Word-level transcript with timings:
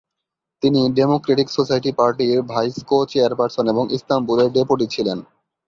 তিনি 0.63 0.81
democratic 0.89 1.47
society 1.49 1.89
পার্টির 1.97 2.37
vice 2.43 2.75
co-chairperson 2.87 3.65
এবং 3.67 3.83
ইস্তাম্বুলের 3.91 4.49
ডেপুটি 4.51 4.85
ছিলেন। 4.87 5.17